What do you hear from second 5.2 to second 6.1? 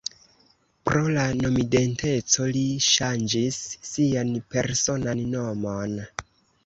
nomon.